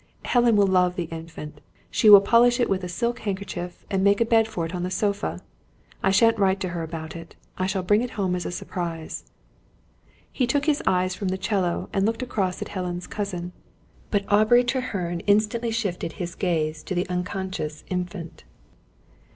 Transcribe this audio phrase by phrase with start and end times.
[0.25, 1.61] Helen will love the Infant.
[1.91, 4.81] She will polish it with a silk handkerchief, and make a bed for it on
[4.81, 5.41] the sofa!
[6.01, 7.35] I shan't write to her about it.
[7.59, 9.25] I shall bring it home as a surprise."
[10.31, 13.51] He took his eyes from the 'cello and looked across at Helen's cousin;
[14.09, 18.43] but Aubrey Treherne instantly shifted his gaze to the unconscious Infant.